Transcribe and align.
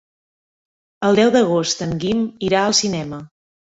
El 1.09 1.21
deu 1.21 1.31
d'agost 1.37 1.87
en 1.89 1.97
Guim 2.07 2.27
irà 2.51 2.67
al 2.67 2.79
cinema. 2.85 3.27